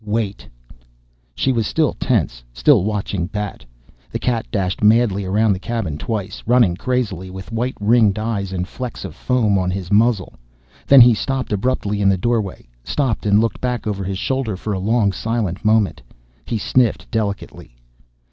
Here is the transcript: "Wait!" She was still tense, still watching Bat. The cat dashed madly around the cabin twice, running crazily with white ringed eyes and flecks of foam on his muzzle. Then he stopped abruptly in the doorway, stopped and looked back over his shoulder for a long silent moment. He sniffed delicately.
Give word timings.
"Wait!" 0.03 0.47
She 1.35 1.51
was 1.51 1.67
still 1.67 1.93
tense, 1.93 2.43
still 2.53 2.83
watching 2.83 3.27
Bat. 3.27 3.63
The 4.11 4.17
cat 4.17 4.49
dashed 4.49 4.81
madly 4.81 5.25
around 5.25 5.53
the 5.53 5.59
cabin 5.59 5.99
twice, 5.99 6.41
running 6.47 6.75
crazily 6.75 7.29
with 7.29 7.51
white 7.51 7.75
ringed 7.79 8.17
eyes 8.17 8.51
and 8.51 8.67
flecks 8.67 9.05
of 9.05 9.13
foam 9.13 9.59
on 9.59 9.69
his 9.69 9.91
muzzle. 9.91 10.33
Then 10.87 11.01
he 11.01 11.13
stopped 11.13 11.53
abruptly 11.53 12.01
in 12.01 12.09
the 12.09 12.17
doorway, 12.17 12.67
stopped 12.83 13.27
and 13.27 13.39
looked 13.39 13.61
back 13.61 13.85
over 13.85 14.03
his 14.03 14.17
shoulder 14.17 14.57
for 14.57 14.73
a 14.73 14.79
long 14.79 15.11
silent 15.11 15.63
moment. 15.63 16.01
He 16.45 16.57
sniffed 16.57 17.11
delicately. 17.11 17.75